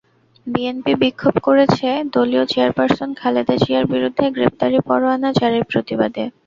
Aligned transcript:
BNP 0.47 0.93
বিক্ষোভ 1.01 1.35
করেছে 1.47 1.87
দলীয় 2.13 2.43
চেয়ারপারসন 2.51 3.09
খালেদা 3.19 3.55
জিয়ার 3.63 3.85
বিরুদ্ধে 3.93 4.25
গ্রেপ্তারি 4.35 4.77
পরোয়ানা 4.87 5.29
জারির 5.39 5.65
প্রতিবাদে। 5.71 6.23